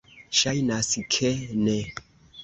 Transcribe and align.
Ŝajnas 0.37 0.87
ke 1.15 1.29
ne. 1.67 1.75